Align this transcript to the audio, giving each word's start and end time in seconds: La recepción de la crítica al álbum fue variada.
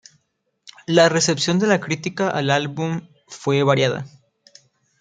La 0.87 1.09
recepción 1.09 1.59
de 1.59 1.67
la 1.67 1.79
crítica 1.79 2.27
al 2.27 2.49
álbum 2.49 3.07
fue 3.27 3.61
variada. 3.61 4.07